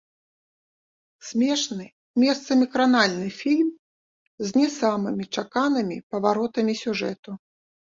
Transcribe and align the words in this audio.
Смешны, 1.27 1.85
месцамі 2.23 2.65
кранальны 2.73 3.27
фільм 3.43 3.69
з 4.49 4.59
не 4.59 4.67
самымі 4.81 5.23
чаканымі 5.41 6.05
паваротамі 6.15 6.73
сюжэту. 6.87 7.43